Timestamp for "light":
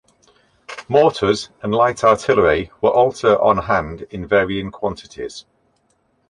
1.75-2.03